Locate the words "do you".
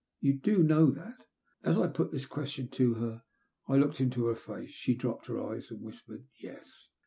0.23-0.63